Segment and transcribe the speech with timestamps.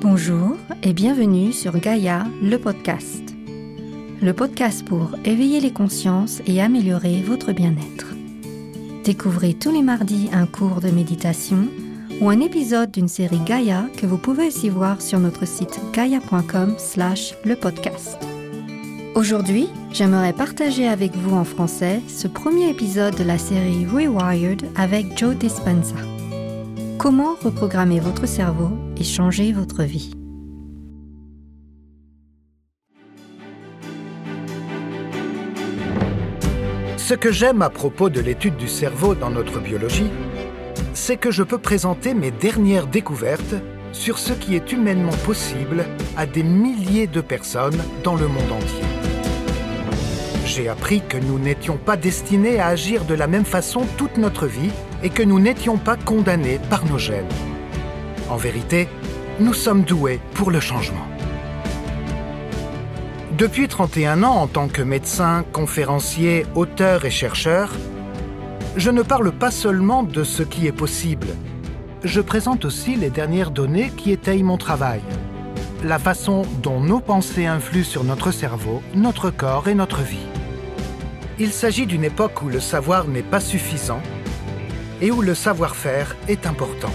[0.00, 3.22] Bonjour et bienvenue sur Gaïa, le podcast.
[4.22, 8.06] Le podcast pour éveiller les consciences et améliorer votre bien-être.
[9.04, 11.68] Découvrez tous les mardis un cours de méditation
[12.18, 16.76] ou un épisode d'une série Gaïa que vous pouvez aussi voir sur notre site gaia.com
[16.78, 18.16] slash le podcast.
[19.14, 25.18] Aujourd'hui, j'aimerais partager avec vous en français ce premier épisode de la série Rewired avec
[25.18, 25.96] Joe Dispenza.
[26.96, 28.70] Comment reprogrammer votre cerveau
[29.04, 30.12] changer votre vie
[37.10, 40.10] Ce que j'aime à propos de l'étude du cerveau dans notre biologie,
[40.94, 43.56] c'est que je peux présenter mes dernières découvertes
[43.92, 45.86] sur ce qui est humainement possible
[46.16, 48.84] à des milliers de personnes dans le monde entier.
[50.46, 54.46] J'ai appris que nous n'étions pas destinés à agir de la même façon toute notre
[54.46, 54.70] vie
[55.02, 57.26] et que nous n'étions pas condamnés par nos gènes.
[58.30, 58.88] En vérité,
[59.40, 61.04] nous sommes doués pour le changement.
[63.36, 67.72] Depuis 31 ans en tant que médecin, conférencier, auteur et chercheur,
[68.76, 71.26] je ne parle pas seulement de ce qui est possible.
[72.04, 75.00] Je présente aussi les dernières données qui étayent mon travail.
[75.82, 80.28] La façon dont nos pensées influent sur notre cerveau, notre corps et notre vie.
[81.40, 84.00] Il s'agit d'une époque où le savoir n'est pas suffisant
[85.00, 86.92] et où le savoir-faire est important.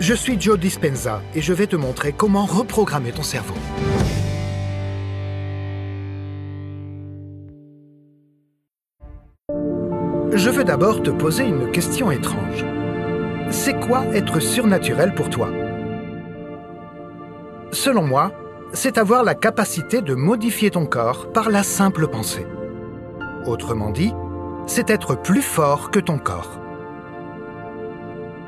[0.00, 3.54] Je suis Joe Dispenza et je vais te montrer comment reprogrammer ton cerveau.
[10.32, 12.64] Je veux d'abord te poser une question étrange.
[13.50, 15.48] C'est quoi être surnaturel pour toi?
[17.70, 18.32] Selon moi,
[18.72, 22.46] c'est avoir la capacité de modifier ton corps par la simple pensée.
[23.46, 24.12] Autrement dit,
[24.66, 26.63] c'est être plus fort que ton corps.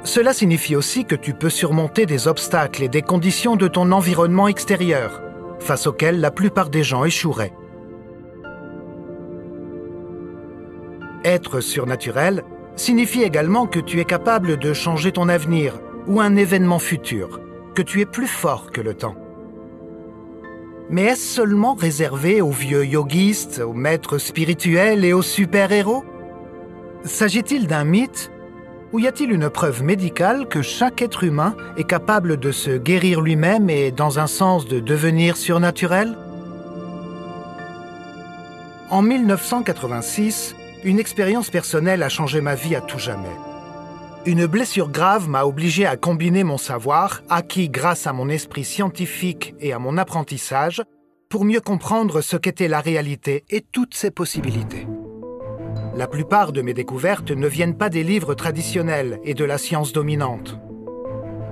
[0.07, 4.47] Cela signifie aussi que tu peux surmonter des obstacles et des conditions de ton environnement
[4.47, 5.21] extérieur,
[5.59, 7.53] face auxquels la plupart des gens échoueraient.
[11.25, 12.45] Être surnaturel
[12.77, 15.75] signifie également que tu es capable de changer ton avenir
[16.07, 17.41] ou un événement futur,
[17.75, 19.17] que tu es plus fort que le temps.
[20.89, 26.05] Mais est-ce seulement réservé aux vieux yogistes, aux maîtres spirituels et aux super-héros?
[27.03, 28.31] S'agit-il d'un mythe
[28.97, 33.21] ou y a-t-il une preuve médicale que chaque être humain est capable de se guérir
[33.21, 36.17] lui-même et dans un sens de devenir surnaturel?
[38.89, 43.37] En 1986, une expérience personnelle a changé ma vie à tout jamais.
[44.25, 49.55] Une blessure grave m'a obligé à combiner mon savoir, acquis grâce à mon esprit scientifique
[49.61, 50.83] et à mon apprentissage,
[51.29, 54.87] pour mieux comprendre ce qu'était la réalité et toutes ses possibilités.
[55.97, 59.95] La plupart de mes découvertes ne viennent pas des livres traditionnels et de la science
[59.95, 60.59] dominante.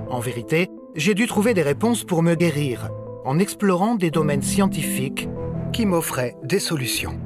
[0.07, 2.91] En vérité, j'ai dû trouver des réponses pour me guérir,
[3.25, 5.27] en explorant des domaines scientifiques
[5.73, 7.19] qui m'offraient des solutions.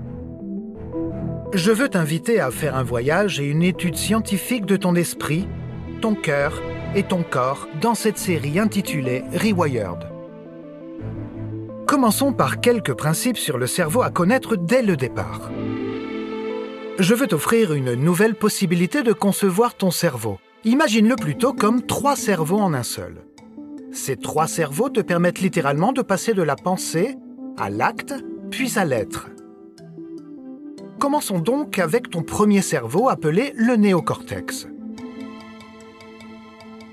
[1.51, 5.45] Je veux t'inviter à faire un voyage et une étude scientifique de ton esprit,
[5.99, 6.61] ton cœur
[6.95, 10.07] et ton corps dans cette série intitulée Rewired.
[11.85, 15.51] Commençons par quelques principes sur le cerveau à connaître dès le départ
[16.99, 20.37] je veux t'offrir une nouvelle possibilité de concevoir ton cerveau.
[20.65, 23.23] Imagine-le plutôt comme trois cerveaux en un seul.
[23.93, 27.15] Ces trois cerveaux te permettent littéralement de passer de la pensée
[27.57, 28.13] à l'acte,
[28.51, 29.29] puis à l'être.
[30.99, 34.67] Commençons donc avec ton premier cerveau appelé le néocortex.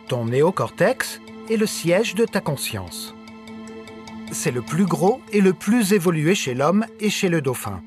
[0.06, 3.16] Ton néocortex est le siège de ta conscience.
[4.30, 7.82] C'est le plus gros et le plus évolué chez l'homme et chez le dauphin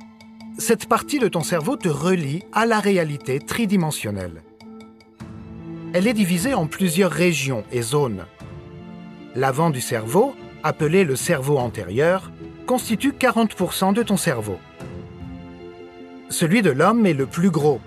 [0.59, 4.43] cette partie de ton cerveau te relie à la réalité tridimensionnelle.
[5.93, 8.25] Elle est divisée en plusieurs régions et zones.
[9.35, 12.31] L'avant du cerveau, appelé le cerveau antérieur,
[12.67, 14.57] constitue 40% de ton cerveau.
[16.29, 17.79] Celui de l'homme est le plus gros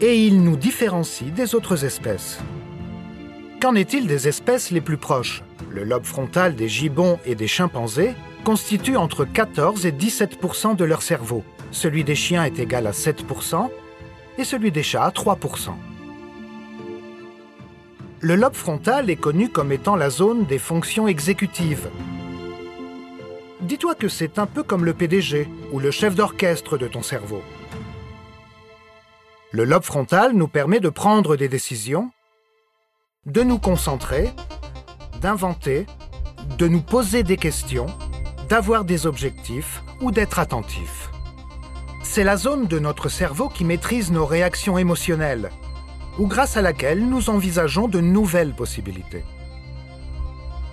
[0.00, 2.40] et il nous différencie des autres espèces.
[3.60, 5.42] Qu'en est-il des espèces les plus proches?
[5.70, 8.14] Le lobe frontal des gibbons et des chimpanzés
[8.44, 13.68] constitue entre 14 et 17% de leur cerveau, celui des chiens est égal à 7%
[14.38, 15.70] et celui des chats à 3%.
[18.20, 21.88] Le lobe frontal est connu comme étant la zone des fonctions exécutives.
[23.60, 27.42] Dis-toi que c'est un peu comme le PDG ou le chef d'orchestre de ton cerveau.
[29.52, 32.10] Le lobe frontal nous permet de prendre des décisions,
[33.26, 34.30] de nous concentrer,
[35.20, 35.86] d'inventer,
[36.58, 37.86] de nous poser des questions,
[38.48, 41.10] d'avoir des objectifs ou d'être attentif
[42.18, 45.50] c'est la zone de notre cerveau qui maîtrise nos réactions émotionnelles,
[46.18, 49.22] ou grâce à laquelle nous envisageons de nouvelles possibilités.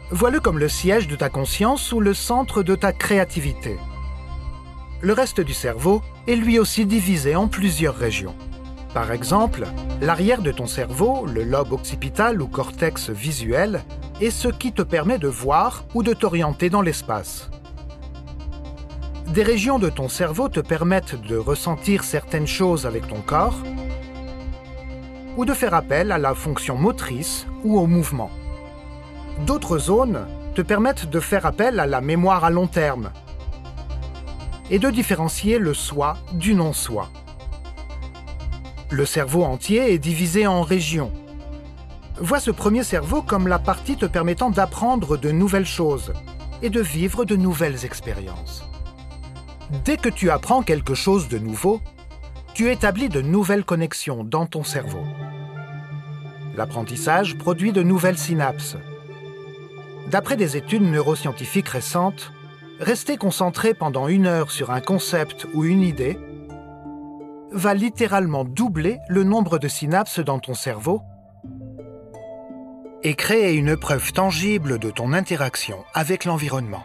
[0.09, 3.77] Vois-le comme le siège de ta conscience ou le centre de ta créativité.
[5.01, 8.33] Le reste du cerveau est lui aussi divisé en plusieurs régions.
[8.95, 9.67] Par exemple,
[10.01, 13.83] l'arrière de ton cerveau, le lobe occipital ou cortex visuel,
[14.19, 17.51] est ce qui te permet de voir ou de t'orienter dans l'espace.
[19.27, 23.57] Des régions de ton cerveau te permettent de ressentir certaines choses avec ton corps
[25.35, 28.29] ou de faire appel à la fonction motrice ou au mouvement.
[29.45, 33.11] D'autres zones te permettent de faire appel à la mémoire à long terme
[34.69, 37.09] et de différencier le soi du non-soi.
[38.91, 41.11] Le cerveau entier est divisé en régions.
[42.19, 46.13] Vois ce premier cerveau comme la partie te permettant d'apprendre de nouvelles choses
[46.61, 48.69] et de vivre de nouvelles expériences.
[49.83, 51.81] Dès que tu apprends quelque chose de nouveau,
[52.53, 55.03] tu établis de nouvelles connexions dans ton cerveau.
[56.55, 58.77] L'apprentissage produit de nouvelles synapses.
[60.09, 62.31] D'après des études neuroscientifiques récentes,
[62.79, 66.17] rester concentré pendant une heure sur un concept ou une idée
[67.51, 71.01] va littéralement doubler le nombre de synapses dans ton cerveau
[73.01, 76.83] et créer une preuve tangible de ton interaction avec l'environnement.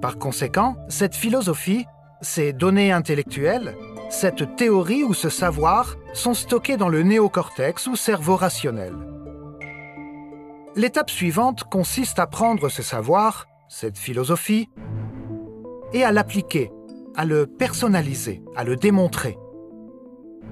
[0.00, 1.86] Par conséquent, cette philosophie,
[2.20, 3.76] ces données intellectuelles,
[4.10, 8.94] cette théorie ou ce savoir sont stockés dans le néocortex ou cerveau rationnel.
[10.76, 14.68] L'étape suivante consiste à prendre ce savoir, cette philosophie,
[15.92, 16.70] et à l'appliquer
[17.16, 19.36] à le personnaliser, à le démontrer,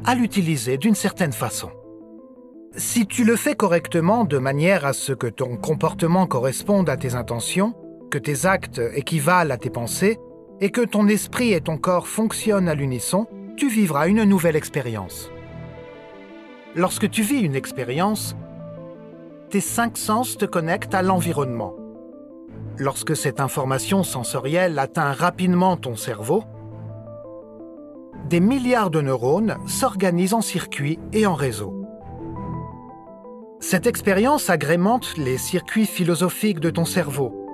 [0.04, 1.70] à l'utiliser d'une certaine façon.
[2.76, 7.14] Si tu le fais correctement de manière à ce que ton comportement corresponde à tes
[7.14, 7.74] intentions,
[8.10, 10.18] que tes actes équivalent à tes pensées,
[10.60, 13.26] et que ton esprit et ton corps fonctionnent à l'unisson,
[13.56, 15.30] tu vivras une nouvelle expérience.
[16.74, 18.36] Lorsque tu vis une expérience,
[19.50, 21.74] tes cinq sens te connectent à l'environnement.
[22.78, 26.44] Lorsque cette information sensorielle atteint rapidement ton cerveau,
[28.28, 31.74] des milliards de neurones s'organisent en circuits et en réseaux.
[33.60, 37.45] Cette expérience agrémente les circuits philosophiques de ton cerveau.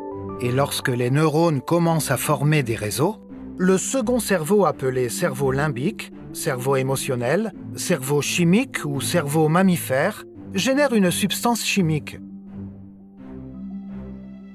[0.44, 3.16] Et lorsque les neurones commencent à former des réseaux,
[3.58, 11.12] le second cerveau appelé cerveau limbique, cerveau émotionnel, cerveau chimique ou cerveau mammifère génère une
[11.12, 12.18] substance chimique.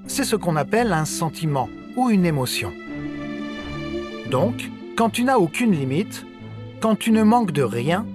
[0.07, 2.73] C'est ce qu'on appelle un sentiment ou une émotion.
[4.29, 6.25] Donc, quand tu n'as aucune limite,
[6.81, 8.05] quand tu ne manques de rien,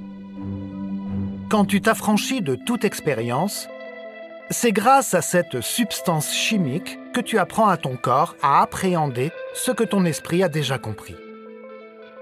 [1.49, 3.67] quand tu t'affranchis de toute expérience,
[4.53, 9.71] c'est grâce à cette substance chimique que tu apprends à ton corps à appréhender ce
[9.71, 11.17] que ton esprit a déjà compris.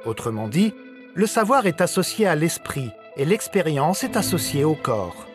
[0.04, 0.74] Autrement dit,
[1.14, 5.26] le savoir est associé à l'esprit et l'expérience est associée au corps.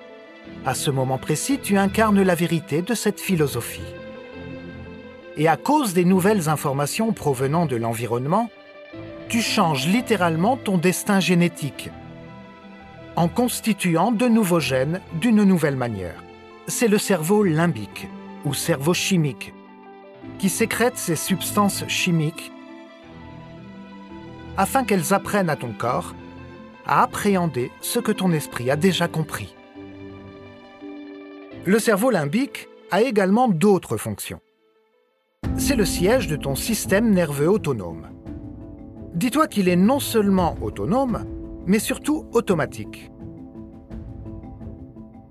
[0.65, 3.93] À ce moment précis, tu incarnes la vérité de cette philosophie.
[5.37, 8.49] Et à cause des nouvelles informations provenant de l'environnement,
[9.27, 11.89] tu changes littéralement ton destin génétique
[13.15, 16.24] en constituant de nouveaux gènes d'une nouvelle manière.
[16.67, 18.07] C'est le cerveau limbique
[18.43, 19.53] ou cerveau chimique
[20.39, 22.51] qui sécrète ces substances chimiques
[24.57, 26.15] afin qu'elles apprennent à ton corps
[26.87, 29.55] à appréhender ce que ton esprit a déjà compris.
[31.65, 34.39] Le cerveau limbique a également d'autres fonctions.
[35.57, 38.09] C'est le siège de ton système nerveux autonome.
[39.13, 41.25] Dis-toi qu'il est non seulement autonome,
[41.67, 43.11] mais surtout automatique.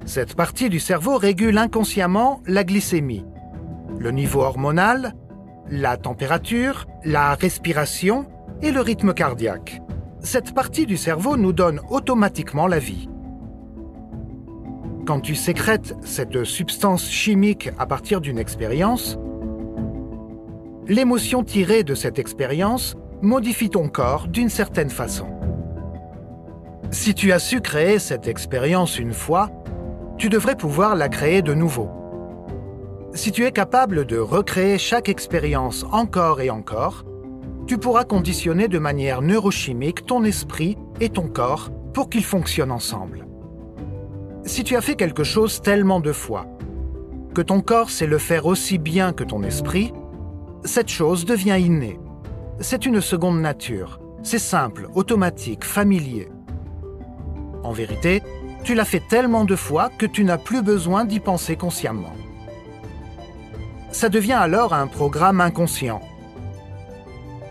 [0.06, 3.24] Cette partie du cerveau régule inconsciemment la glycémie,
[3.98, 5.14] le niveau hormonal,
[5.70, 8.26] la température, la respiration
[8.60, 9.80] et le rythme cardiaque.
[10.20, 13.08] Cette partie du cerveau nous donne automatiquement la vie.
[15.06, 19.18] Quand tu sécrètes cette substance chimique à partir d'une expérience,
[20.86, 25.28] l'émotion tirée de cette expérience modifie ton corps d'une certaine façon.
[26.90, 29.50] Si tu as su créer cette expérience une fois,
[30.18, 31.90] tu devrais pouvoir la créer de nouveau.
[33.14, 37.04] Si tu es capable de recréer chaque expérience encore et encore,
[37.66, 43.26] tu pourras conditionner de manière neurochimique ton esprit et ton corps pour qu'ils fonctionnent ensemble.
[44.44, 46.46] Si tu as fait quelque chose tellement de fois
[47.34, 49.92] que ton corps sait le faire aussi bien que ton esprit,
[50.64, 51.98] cette chose devient innée
[52.60, 54.00] c'est une seconde nature.
[54.22, 56.28] C'est simple, automatique, familier.
[57.62, 58.22] En vérité,
[58.64, 62.14] tu l'as fait tellement de fois que tu n'as plus besoin d'y penser consciemment.
[63.92, 66.00] Ça devient alors un programme inconscient.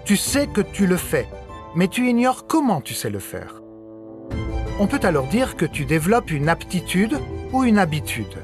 [0.06, 1.28] Tu sais que tu le fais,
[1.76, 3.62] mais tu ignores comment tu sais le faire.
[4.80, 7.20] On peut alors dire que tu développes une aptitude
[7.54, 8.36] ou une habitude.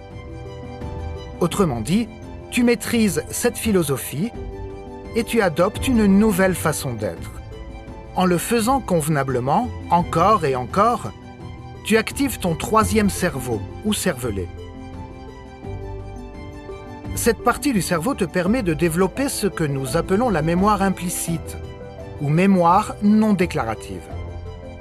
[1.42, 2.08] Autrement dit,
[2.52, 4.32] tu maîtrises cette philosophie
[5.16, 7.32] et tu adoptes une nouvelle façon d'être.
[8.16, 11.12] En le faisant convenablement, encore et encore,
[11.84, 14.48] tu actives ton troisième cerveau ou cervelet.
[17.16, 21.58] Cette partie du cerveau te permet de développer ce que nous appelons la mémoire implicite
[22.22, 24.02] ou mémoire non déclarative.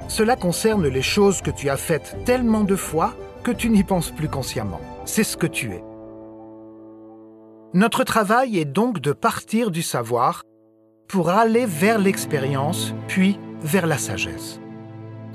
[0.07, 3.13] Cela concerne les choses que tu as faites tellement de fois
[3.43, 4.81] que tu n'y penses plus consciemment.
[5.05, 5.83] C'est ce que tu es.
[7.73, 10.43] Notre travail est donc de partir du savoir
[11.07, 14.59] pour aller vers l'expérience, puis vers la sagesse.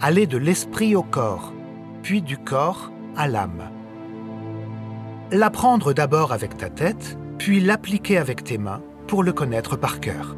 [0.00, 1.52] Aller de l'esprit au corps,
[2.02, 3.70] puis du corps à l'âme.
[5.30, 10.36] L'apprendre d'abord avec ta tête, puis l'appliquer avec tes mains pour le connaître par cœur.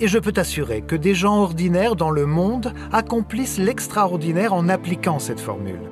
[0.00, 5.18] Et je peux t'assurer que des gens ordinaires dans le monde accomplissent l'extraordinaire en appliquant
[5.18, 5.90] cette formule.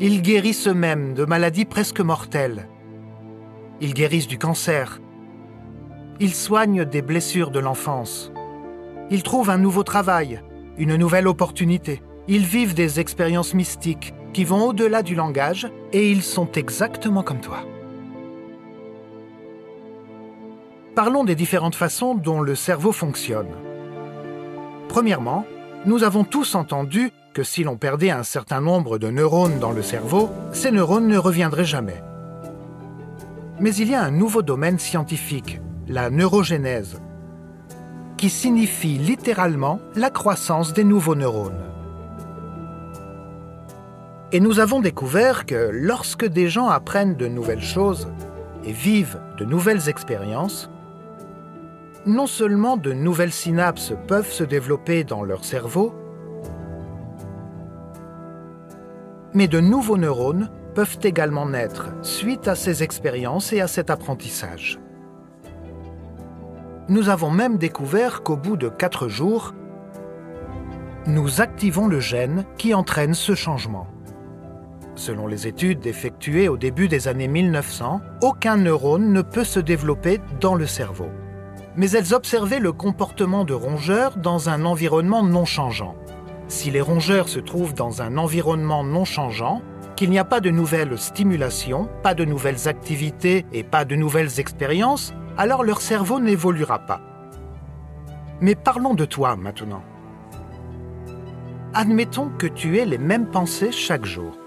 [0.00, 2.68] Ils guérissent eux-mêmes de maladies presque mortelles.
[3.80, 5.00] Ils guérissent du cancer.
[6.20, 8.32] Ils soignent des blessures de l'enfance.
[9.10, 10.40] Ils trouvent un nouveau travail,
[10.78, 12.02] une nouvelle opportunité.
[12.28, 17.40] Ils vivent des expériences mystiques qui vont au-delà du langage et ils sont exactement comme
[17.40, 17.58] toi.
[20.94, 23.50] Parlons des différentes façons dont le cerveau fonctionne.
[24.88, 25.44] Premièrement,
[25.84, 29.82] nous avons tous entendu que si l'on perdait un certain nombre de neurones dans le
[29.82, 32.02] cerveau, ces neurones ne reviendraient jamais.
[33.60, 37.00] Mais il y a un nouveau domaine scientifique, la neurogénèse,
[38.16, 41.62] qui signifie littéralement la croissance des nouveaux neurones.
[44.32, 48.08] Et nous avons découvert que lorsque des gens apprennent de nouvelles choses
[48.64, 50.70] et vivent de nouvelles expériences,
[52.06, 55.94] non seulement de nouvelles synapses peuvent se développer dans leur cerveau,
[59.34, 64.78] mais de nouveaux neurones peuvent également naître suite à ces expériences et à cet apprentissage.
[66.88, 69.54] Nous avons même découvert qu'au bout de quatre jours,
[71.06, 73.86] nous activons le gène qui entraîne ce changement.
[74.94, 80.20] Selon les études effectuées au début des années 1900, aucun neurone ne peut se développer
[80.40, 81.08] dans le cerveau.
[81.76, 85.94] Mais elles observaient le comportement de rongeurs dans un environnement non changeant
[86.48, 89.62] si les rongeurs se trouvent dans un environnement non changeant,
[89.96, 94.38] qu'il n'y a pas de nouvelles stimulations, pas de nouvelles activités et pas de nouvelles
[94.38, 97.00] expériences, alors leur cerveau n'évoluera pas.
[98.40, 99.82] Mais parlons de toi maintenant.
[101.74, 104.38] Admettons que tu aies les mêmes pensées chaque jour.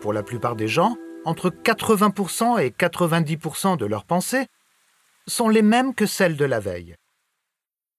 [0.00, 4.46] Pour la plupart des gens, entre 80% et 90% de leurs pensées
[5.26, 6.94] sont les mêmes que celles de la veille.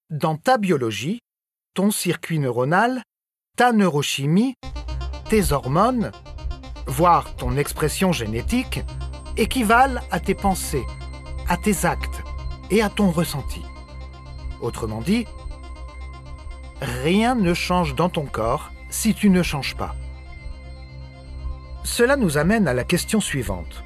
[0.10, 1.22] Dans ta biologie,
[1.74, 3.04] ton circuit neuronal,
[3.56, 4.56] ta neurochimie,
[5.30, 6.12] tes hormones,
[6.88, 8.82] voire ton expression génétique,
[9.38, 10.84] équivalent à tes pensées,
[11.52, 12.24] à tes actes
[12.70, 13.62] et à ton ressenti.
[14.62, 15.26] Autrement dit,
[16.82, 19.94] rien ne change dans ton corps si tu ne changes pas.
[21.84, 23.84] Cela nous amène à la question suivante.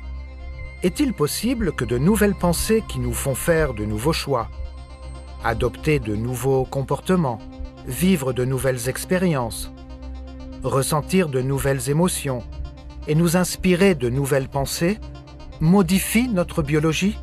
[0.84, 4.48] Est-il possible que de nouvelles pensées qui nous font faire de nouveaux choix,
[5.44, 7.40] adopter de nouveaux comportements,
[7.88, 9.72] vivre de nouvelles expériences,
[10.64, 12.44] ressentir de nouvelles émotions
[13.08, 15.00] et nous inspirer de nouvelles pensées
[15.60, 17.18] modifie notre biologie?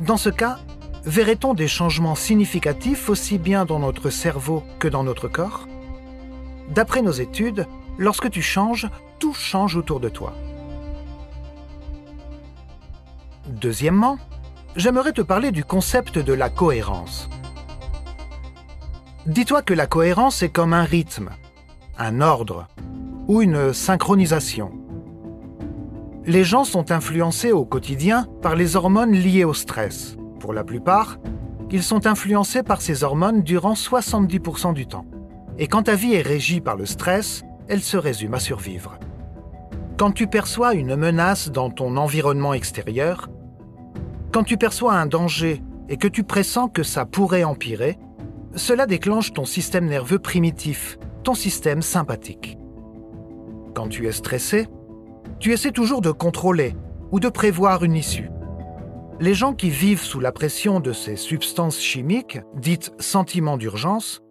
[0.00, 0.58] Dans ce cas,
[1.04, 5.68] verrait-on des changements significatifs aussi bien dans notre cerveau que dans notre corps?
[6.68, 8.88] D'après nos études, lorsque tu changes,
[9.20, 10.34] tout change autour de toi.
[13.46, 14.18] Deuxièmement,
[14.74, 17.28] j'aimerais te parler du concept de la cohérence.
[19.26, 21.30] Dis-toi que la cohérence est comme un rythme,
[21.98, 22.66] un ordre
[23.28, 24.72] ou une synchronisation.
[26.26, 30.16] Les gens sont influencés au quotidien par les hormones liées au stress.
[30.40, 31.18] Pour la plupart,
[31.70, 35.04] ils sont influencés par ces hormones durant 70% du temps.
[35.58, 38.98] Et quand ta vie est régie par le stress, elle se résume à survivre.
[39.98, 43.28] Quand tu perçois une menace dans ton environnement extérieur,
[44.32, 47.98] quand tu perçois un danger et que tu pressens que ça pourrait empirer,
[48.54, 52.56] cela déclenche ton système nerveux primitif, ton système sympathique.
[53.74, 54.68] Quand tu es stressé,
[55.44, 56.74] tu essaies toujours de contrôler
[57.12, 58.30] ou de prévoir une issue.
[59.20, 64.22] Les gens qui vivent sous la pression de ces substances chimiques, dites sentiments d'urgence,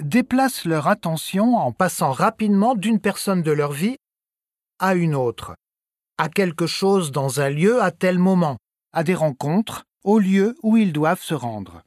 [0.00, 3.94] déplacent leur attention en passant rapidement d'une personne de leur vie
[4.80, 5.54] à une autre,
[6.18, 8.56] à quelque chose dans un lieu à tel moment,
[8.92, 11.82] à des rencontres, au lieu où ils doivent se rendre.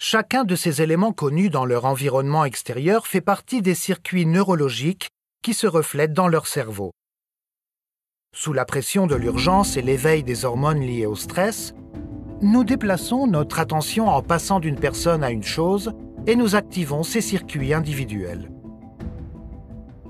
[0.00, 5.10] Chacun de ces éléments connus dans leur environnement extérieur fait partie des circuits neurologiques
[5.44, 6.90] qui se reflètent dans leur cerveau.
[8.40, 11.74] Sous la pression de l'urgence et l'éveil des hormones liées au stress,
[12.40, 15.92] nous déplaçons notre attention en passant d'une personne à une chose
[16.28, 18.52] et nous activons ces circuits individuels.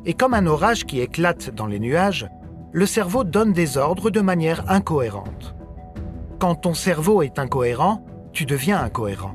[0.05, 2.29] Et comme un orage qui éclate dans les nuages,
[2.71, 5.55] le cerveau donne des ordres de manière incohérente.
[6.39, 8.05] Quand ton cerveau est incohérent,
[8.35, 9.33] tu deviens incohérent.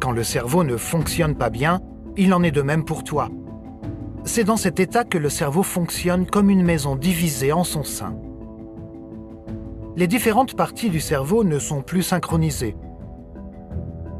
[0.00, 1.82] Quand le cerveau ne fonctionne pas bien,
[2.16, 3.28] il en est de même pour toi.
[4.24, 8.14] C'est dans cet état que le cerveau fonctionne comme une maison divisée en son sein.
[9.96, 12.76] Les différentes parties du cerveau ne sont plus synchronisées.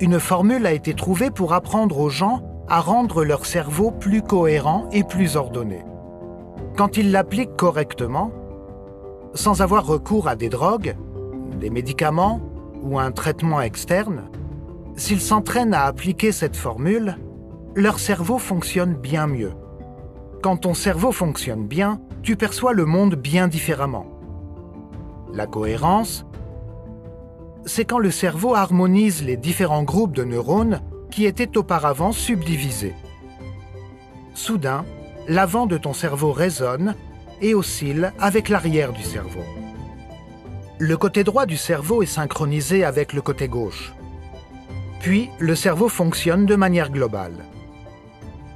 [0.00, 4.88] Une formule a été trouvée pour apprendre aux gens à rendre leur cerveau plus cohérent
[4.92, 5.84] et plus ordonné.
[6.76, 8.30] Quand ils l'appliquent correctement,
[9.34, 10.96] sans avoir recours à des drogues,
[11.60, 12.40] des médicaments
[12.82, 14.24] ou un traitement externe,
[14.96, 17.18] s'ils s'entraînent à appliquer cette formule,
[17.74, 19.52] leur cerveau fonctionne bien mieux.
[20.42, 24.06] Quand ton cerveau fonctionne bien, tu perçois le monde bien différemment.
[25.32, 26.26] La cohérence,
[27.66, 30.80] c'est quand le cerveau harmonise les différents groupes de neurones
[31.10, 32.94] qui étaient auparavant subdivisés.
[34.34, 34.84] Soudain,
[35.26, 36.94] l'avant de ton cerveau résonne
[37.42, 39.44] et oscille avec l'arrière du cerveau.
[40.78, 43.92] Le côté droit du cerveau est synchronisé avec le côté gauche.
[45.00, 47.44] Puis, le cerveau fonctionne de manière globale.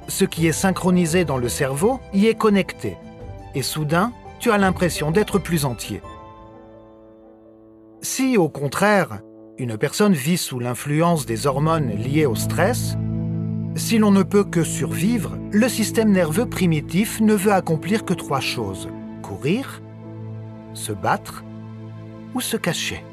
[0.07, 2.97] Ce qui est synchronisé dans le cerveau y est connecté.
[3.55, 6.01] Et soudain, tu as l'impression d'être plus entier.
[8.01, 9.21] Si, au contraire,
[9.57, 12.97] une personne vit sous l'influence des hormones liées au stress,
[13.75, 18.39] si l'on ne peut que survivre, le système nerveux primitif ne veut accomplir que trois
[18.39, 18.89] choses.
[19.21, 19.81] Courir,
[20.73, 21.43] se battre
[22.35, 23.03] ou se cacher.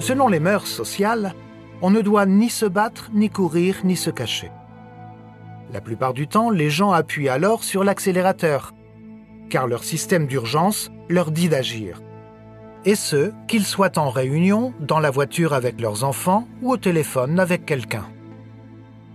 [0.00, 1.34] Selon les mœurs sociales,
[1.80, 4.50] on ne doit ni se battre, ni courir, ni se cacher.
[5.72, 8.72] La plupart du temps, les gens appuient alors sur l'accélérateur,
[9.50, 12.02] car leur système d'urgence leur dit d'agir.
[12.84, 17.38] Et ce, qu'ils soient en réunion, dans la voiture avec leurs enfants ou au téléphone
[17.38, 18.06] avec quelqu'un.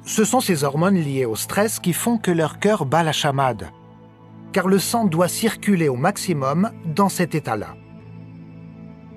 [0.05, 3.69] Ce sont ces hormones liées au stress qui font que leur cœur bat la chamade,
[4.51, 7.75] car le sang doit circuler au maximum dans cet état-là.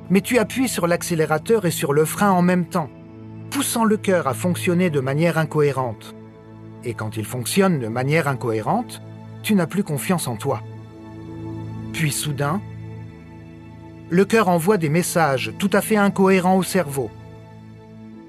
[0.09, 2.89] Mais tu appuies sur l'accélérateur et sur le frein en même temps,
[3.51, 6.15] poussant le cœur à fonctionner de manière incohérente.
[6.87, 9.03] Et quand il fonctionne de manière incohérente,
[9.43, 10.63] tu n'as plus confiance en toi.
[11.93, 12.61] Puis soudain,
[14.09, 17.11] le cœur envoie des messages tout à fait incohérents au cerveau.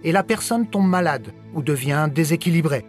[0.03, 2.83] Et la personne tombe malade ou devient déséquilibrée.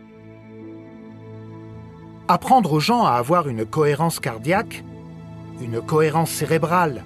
[2.29, 4.85] Apprendre aux gens à avoir une cohérence cardiaque,
[5.61, 7.05] une cohérence cérébrale,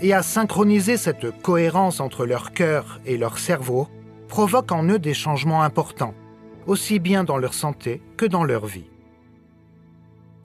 [0.00, 3.86] et à synchroniser cette cohérence entre leur cœur et leur cerveau
[4.28, 6.14] provoque en eux des changements importants,
[6.68, 8.90] aussi bien dans leur santé que dans leur vie.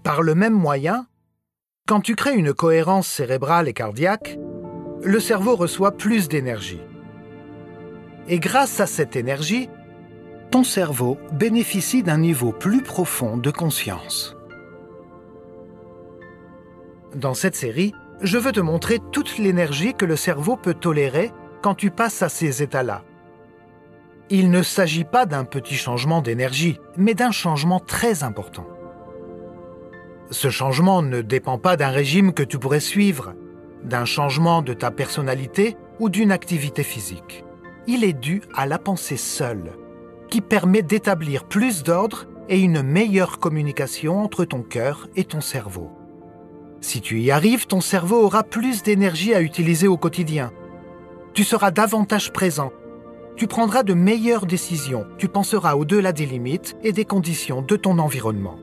[0.03, 1.05] Par le même moyen,
[1.87, 4.39] quand tu crées une cohérence cérébrale et cardiaque,
[5.03, 6.81] le cerveau reçoit plus d'énergie.
[8.29, 9.69] Et grâce à cette énergie,
[10.49, 14.37] ton cerveau bénéficie d'un niveau plus profond de conscience.
[17.15, 21.31] Dans cette série, je veux te montrer toute l'énergie que le cerveau peut tolérer
[21.61, 23.03] quand tu passes à ces états-là.
[24.29, 28.65] Il ne s'agit pas d'un petit changement d'énergie, mais d'un changement très important.
[30.31, 33.33] Ce changement ne dépend pas d'un régime que tu pourrais suivre,
[33.83, 37.43] d'un changement de ta personnalité ou d'une activité physique.
[37.85, 39.73] Il est dû à la pensée seule,
[40.29, 45.91] qui permet d'établir plus d'ordre et une meilleure communication entre ton cœur et ton cerveau.
[46.81, 50.51] Si tu y arrives, ton cerveau aura plus d'énergie à utiliser au quotidien.
[51.33, 52.71] Tu seras davantage présent.
[53.35, 55.07] Tu prendras de meilleures décisions.
[55.17, 58.57] Tu penseras au-delà des limites et des conditions de ton environnement.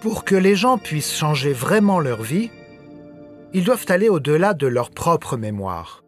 [0.00, 2.50] Pour que les gens puissent changer vraiment leur vie,
[3.54, 6.04] ils doivent aller au-delà de leur propre mémoire.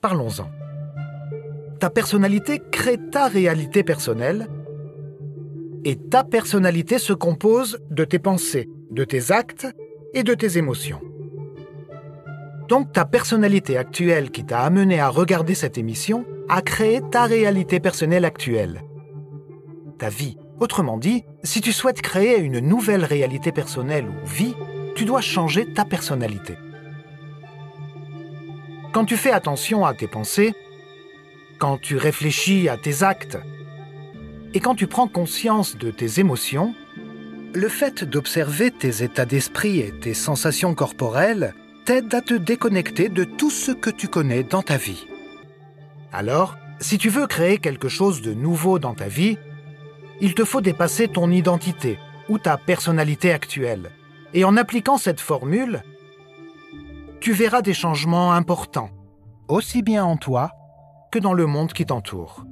[0.00, 0.48] Parlons-en.
[1.80, 4.48] Ta personnalité crée ta réalité personnelle
[5.84, 9.66] et ta personnalité se compose de tes pensées, de tes actes
[10.14, 11.00] et de tes émotions.
[12.68, 17.80] Donc ta personnalité actuelle qui t'a amené à regarder cette émission a créé ta réalité
[17.80, 18.82] personnelle actuelle.
[19.98, 20.36] Ta vie.
[20.60, 24.54] Autrement dit, si tu souhaites créer une nouvelle réalité personnelle ou vie,
[24.94, 26.56] tu dois changer ta personnalité.
[28.92, 30.54] Quand tu fais attention à tes pensées,
[31.58, 33.38] quand tu réfléchis à tes actes
[34.54, 36.74] et quand tu prends conscience de tes émotions,
[37.54, 43.24] le fait d'observer tes états d'esprit et tes sensations corporelles t'aide à te déconnecter de
[43.24, 45.06] tout ce que tu connais dans ta vie.
[46.12, 49.38] Alors, si tu veux créer quelque chose de nouveau dans ta vie,
[50.20, 53.90] il te faut dépasser ton identité ou ta personnalité actuelle.
[54.34, 55.82] Et en appliquant cette formule,
[57.20, 58.90] tu verras des changements importants,
[59.48, 60.52] aussi bien en toi
[61.10, 62.44] que dans le monde qui t'entoure.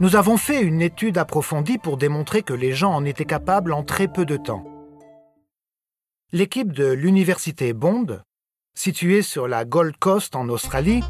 [0.00, 3.84] Nous avons fait une étude approfondie pour démontrer que les gens en étaient capables en
[3.84, 4.73] très peu de temps.
[6.32, 8.20] L'équipe de l'université Bond,
[8.74, 11.02] située sur la Gold Coast en Australie,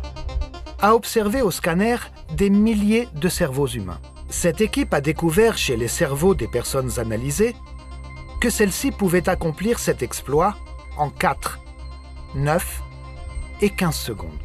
[0.83, 1.97] a observé au scanner
[2.37, 4.01] des milliers de cerveaux humains.
[4.29, 7.57] Cette équipe a découvert chez les cerveaux des personnes analysées
[8.41, 10.57] que celles-ci pouvaient accomplir cet exploit
[10.99, 11.59] en 4,
[12.35, 12.83] 9
[13.63, 14.41] et 15 secondes.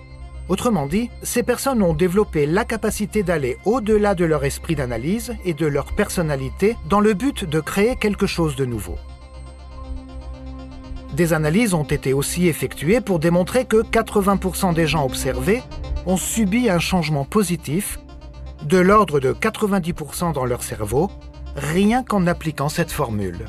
[0.47, 5.53] Autrement dit, ces personnes ont développé la capacité d'aller au-delà de leur esprit d'analyse et
[5.53, 8.95] de leur personnalité dans le but de créer quelque chose de nouveau.
[11.13, 15.63] Des analyses ont été aussi effectuées pour démontrer que 80% des gens observés
[16.05, 17.99] ont subi un changement positif
[18.63, 21.09] de l'ordre de 90% dans leur cerveau,
[21.55, 23.45] rien qu'en appliquant cette formule.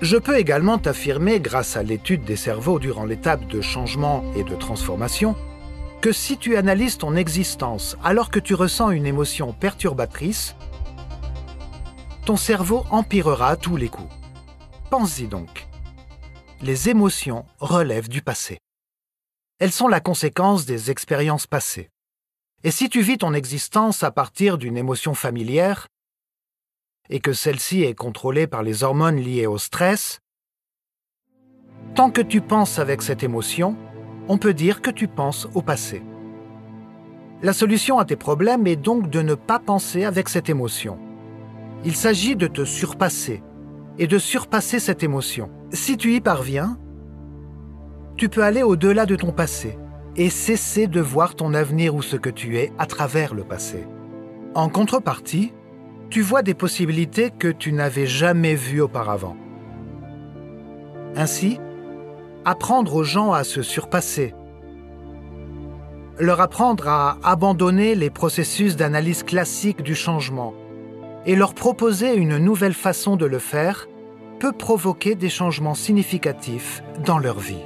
[0.00, 4.54] Je peux également t'affirmer, grâce à l'étude des cerveaux durant l'étape de changement et de
[4.54, 5.34] transformation,
[6.00, 10.54] que si tu analyses ton existence alors que tu ressens une émotion perturbatrice,
[12.24, 14.12] ton cerveau empirera à tous les coups.
[14.90, 15.67] Pense-y donc.
[16.60, 18.58] Les émotions relèvent du passé.
[19.60, 21.88] Elles sont la conséquence des expériences passées.
[22.64, 25.86] Et si tu vis ton existence à partir d'une émotion familière,
[27.10, 30.18] et que celle-ci est contrôlée par les hormones liées au stress,
[31.94, 33.76] tant que tu penses avec cette émotion,
[34.26, 36.02] on peut dire que tu penses au passé.
[37.40, 40.98] La solution à tes problèmes est donc de ne pas penser avec cette émotion.
[41.84, 43.44] Il s'agit de te surpasser
[43.96, 45.52] et de surpasser cette émotion.
[45.70, 46.78] Si tu y parviens,
[48.16, 49.78] tu peux aller au-delà de ton passé
[50.16, 53.86] et cesser de voir ton avenir ou ce que tu es à travers le passé.
[54.54, 55.52] En contrepartie,
[56.08, 59.36] tu vois des possibilités que tu n'avais jamais vues auparavant.
[61.16, 61.60] Ainsi,
[62.46, 64.34] apprendre aux gens à se surpasser,
[66.18, 70.54] leur apprendre à abandonner les processus d'analyse classique du changement
[71.26, 73.86] et leur proposer une nouvelle façon de le faire
[74.38, 77.64] peut provoquer des changements significatifs dans leur vie.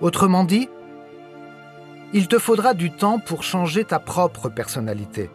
[0.00, 0.68] Autrement dit,
[2.12, 5.30] il te faudra du temps pour changer ta propre personnalité.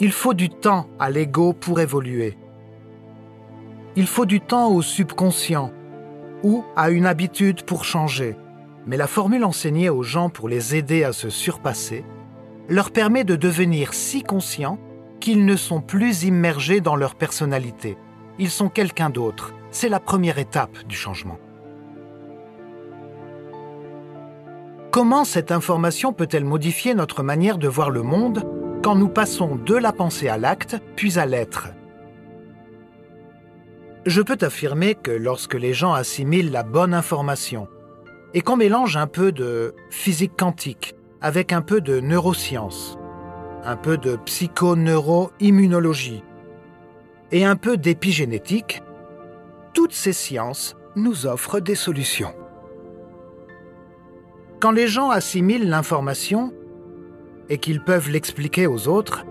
[0.00, 2.36] Il faut du temps à l'ego pour évoluer.
[3.96, 5.70] Il faut du temps au subconscient
[6.42, 8.36] ou à une habitude pour changer.
[8.86, 12.04] Mais la formule enseignée aux gens pour les aider à se surpasser
[12.68, 14.78] leur permet de devenir si conscients
[15.20, 17.96] qu'ils ne sont plus immergés dans leur personnalité.
[18.38, 19.54] Ils sont quelqu'un d'autre.
[19.70, 21.38] C'est la première étape du changement.
[24.90, 28.44] Comment cette information peut-elle modifier notre manière de voir le monde
[28.82, 31.68] quand nous passons de la pensée à l'acte, puis à l'être?
[34.06, 37.68] Je peux t'affirmer que lorsque les gens assimilent la bonne information
[38.34, 42.98] et qu'on mélange un peu de physique quantique avec un peu de neurosciences,
[43.64, 46.22] un peu de psychoneuroimmunologie
[47.34, 48.80] et un peu d'épigénétique,
[49.74, 52.32] toutes ces sciences nous offrent des solutions.
[54.60, 56.54] Quand les gens assimilent l'information,
[57.48, 59.26] et qu'ils peuvent l'expliquer aux autres,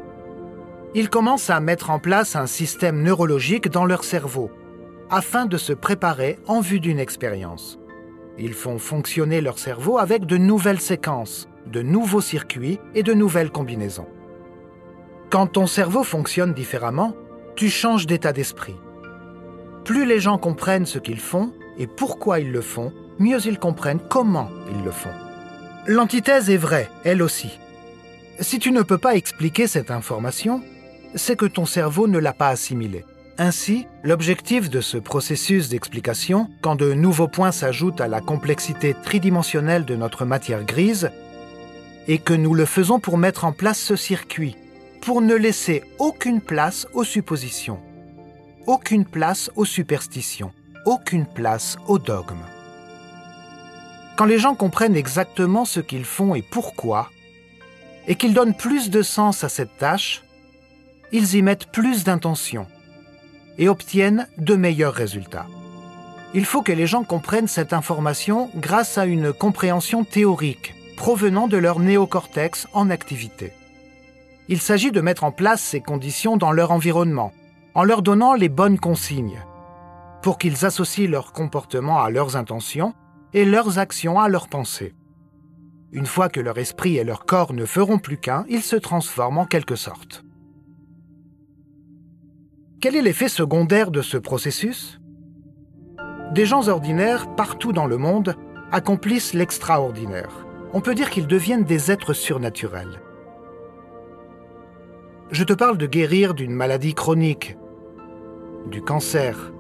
[0.94, 4.52] ils commencent à mettre en place un système neurologique dans leur cerveau
[5.10, 7.80] afin de se préparer en vue d'une expérience.
[8.38, 13.50] Ils font fonctionner leur cerveau avec de nouvelles séquences, de nouveaux circuits et de nouvelles
[13.50, 14.10] combinaisons.
[15.30, 17.16] Quand ton cerveau fonctionne différemment,
[17.56, 18.76] tu changes d'état d'esprit.
[19.86, 24.02] Plus les gens comprennent ce qu'ils font et pourquoi ils le font, mieux ils comprennent
[24.10, 25.10] comment ils le font.
[25.88, 27.60] L'antithèse est vraie, elle aussi.
[28.40, 30.62] Si tu ne peux pas expliquer cette information,
[31.16, 33.06] c'est que ton cerveau ne l'a pas assimilée.
[33.38, 39.86] Ainsi, l'objectif de ce processus d'explication, quand de nouveaux points s'ajoutent à la complexité tridimensionnelle
[39.86, 41.10] de notre matière grise,
[42.08, 44.56] est que nous le faisons pour mettre en place ce circuit,
[45.04, 47.80] pour ne laisser aucune place aux suppositions,
[48.68, 50.54] aucune place aux superstitions,
[50.86, 52.46] aucune place aux dogmes.
[54.16, 57.10] Quand les gens comprennent exactement ce qu'ils font et pourquoi,
[58.08, 60.24] et qu'ils donnent plus de sens à cette tâche,
[61.12, 62.66] ils y mettent plus d'intention
[63.58, 65.48] et obtiennent de meilleurs résultats.
[66.34, 71.58] Il faut que les gens comprennent cette information grâce à une compréhension théorique provenant de
[71.58, 73.52] leur néocortex en activité.
[74.50, 77.32] Il s'agit de mettre en place ces conditions dans leur environnement,
[77.76, 79.42] en leur donnant les bonnes consignes,
[80.22, 82.94] pour qu'ils associent leur comportement à leurs intentions
[83.34, 84.94] et leurs actions à leurs pensées.
[85.92, 89.40] Une fois que leur esprit et leur corps ne feront plus qu'un, ils se transforment
[89.40, 90.24] en quelque sorte.
[92.82, 95.00] Quel est l'effet secondaire de ce processus?
[96.34, 98.36] Des gens ordinaires, partout dans le monde,
[98.72, 100.46] accomplissent l'extraordinaire.
[100.74, 103.00] On peut dire qu'ils deviennent des êtres surnaturels.
[105.32, 107.58] Je te parle de guérir d'une maladie chronique,
[108.70, 109.52] du cancer,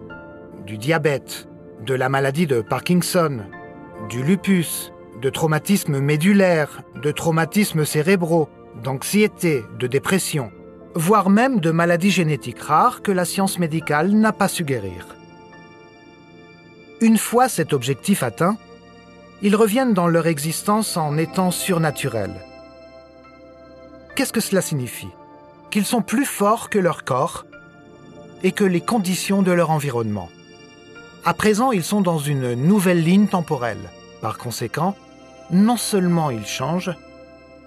[0.65, 1.47] du diabète,
[1.85, 3.39] de la maladie de Parkinson,
[4.09, 8.49] du lupus, de traumatismes médulaires, de traumatismes cérébraux,
[8.83, 10.51] d'anxiété, de dépression,
[10.95, 15.15] voire même de maladies génétiques rares que la science médicale n'a pas su guérir.
[17.01, 18.57] Une fois cet objectif atteint,
[19.41, 22.39] ils reviennent dans leur existence en étant surnaturels.
[24.15, 25.09] Qu'est-ce que cela signifie?
[25.73, 27.47] Qu'ils sont plus forts que leur corps
[28.43, 30.29] et que les conditions de leur environnement.
[31.25, 33.89] À présent, ils sont dans une nouvelle ligne temporelle.
[34.21, 34.95] Par conséquent,
[35.49, 36.93] non seulement ils changent,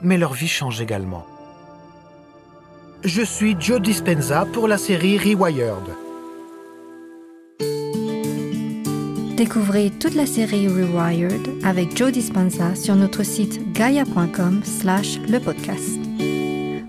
[0.02, 1.26] mais leur vie change également.
[3.02, 5.74] Je suis Joe Dispenza pour la série Rewired.
[9.36, 16.05] Découvrez toute la série Rewired avec Joe Dispenza sur notre site gaia.com slash le podcast.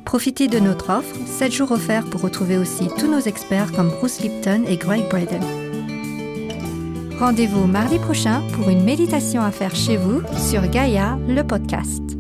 [0.08, 4.22] Profitez de notre offre, 7 jours offerts pour retrouver aussi tous nos experts comme Bruce
[4.22, 5.44] Lipton et Greg Braden.
[7.20, 12.17] Rendez-vous mardi prochain pour une méditation à faire chez vous sur Gaia, le podcast.